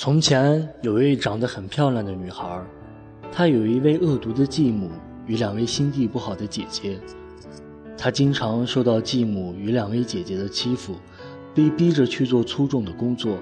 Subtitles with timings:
[0.00, 2.64] 从前有位长得很漂亮的女孩，
[3.32, 4.88] 她有一位恶毒的继母
[5.26, 7.00] 与两位心地不好的姐姐。
[7.96, 10.94] 她经常受到继母与两位姐姐的欺负，
[11.52, 13.38] 被逼着去做粗重的工作，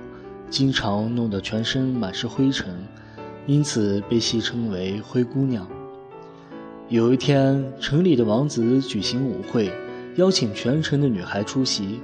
[0.49, 2.75] 经常弄得全身满是灰尘，
[3.47, 5.69] 因此被戏称为“灰姑娘”。
[6.89, 9.71] 有一天，城里的王子举行舞会，
[10.15, 12.01] 邀请全城的女孩出席，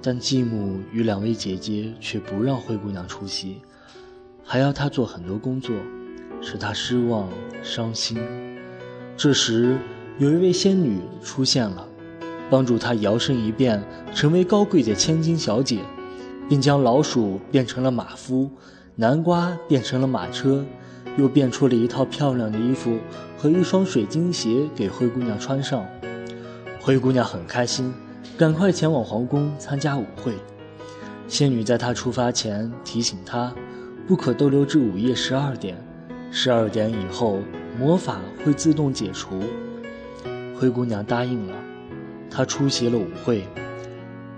[0.00, 3.58] 但继母与两位姐姐却不让灰姑娘出席。
[4.46, 5.74] 还要他做很多工作，
[6.40, 7.28] 使他失望
[7.62, 8.18] 伤心。
[9.16, 9.78] 这时，
[10.18, 11.88] 有一位仙女出现了，
[12.50, 13.82] 帮助他摇身一变
[14.14, 15.80] 成为高贵的千金小姐，
[16.48, 18.50] 并将老鼠变成了马夫，
[18.96, 20.62] 南瓜变成了马车，
[21.16, 22.98] 又变出了一套漂亮的衣服
[23.38, 25.86] 和一双水晶鞋给灰姑娘穿上。
[26.80, 27.94] 灰姑娘很开心，
[28.36, 30.34] 赶快前往皇宫参加舞会。
[31.26, 33.50] 仙女在她出发前提醒她。
[34.06, 35.76] 不可逗留至午夜十二点，
[36.30, 37.38] 十二点以后
[37.78, 39.40] 魔法会自动解除。
[40.54, 41.54] 灰姑娘答应了，
[42.30, 43.44] 她出席了舞会。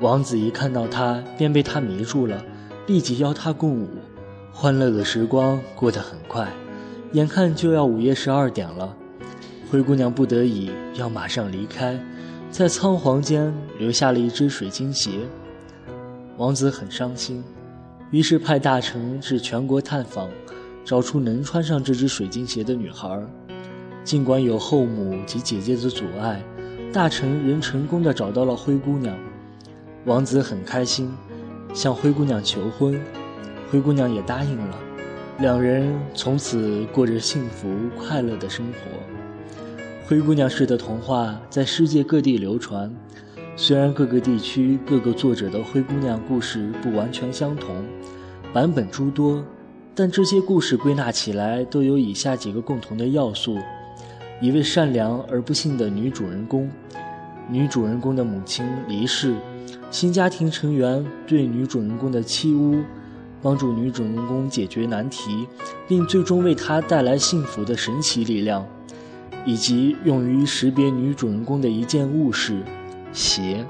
[0.00, 2.44] 王子一看到她，便被她迷住了，
[2.87, 3.89] 立即邀她共舞。
[4.53, 6.48] 欢乐的时光过得很快，
[7.12, 8.97] 眼看就要午夜十二点了，
[9.69, 11.98] 灰姑娘不得已要马上离开，
[12.53, 15.11] 在仓皇间留下了一只水晶鞋。
[16.37, 17.42] 王子很伤心。
[18.11, 20.29] 于是派大臣至全国探访，
[20.85, 23.21] 找出能穿上这只水晶鞋的女孩。
[24.05, 26.41] 尽管有后母及姐姐的阻碍，
[26.93, 29.19] 大臣仍成功的找到了灰姑娘。
[30.05, 31.12] 王子很开心，
[31.75, 33.01] 向灰姑娘求婚，
[33.69, 34.79] 灰姑娘也答应了。
[35.41, 37.69] 两人从此过着幸福
[37.99, 38.79] 快乐的生活。
[40.07, 42.95] 灰姑娘式的童话在世界各地流传。
[43.59, 47.75] 虽然各个地区各个作者的灰姑娘故事不完全相同，
[48.53, 49.43] 版本诸多，
[49.94, 53.56] 但这些故事归纳起来都有以下几个共同的要素：
[54.43, 56.71] 一位善良而不幸的女主人公，
[57.49, 59.34] 女主人公的母亲离世，
[59.91, 62.83] 新家庭成员对女主人公的欺侮，
[63.41, 65.49] 帮助女主人公解决难题，
[65.89, 68.66] 并最终为她带来幸福的神奇力量，
[69.47, 72.61] 以及用于识别女主人公的一件物事。
[73.16, 73.66] 鞋。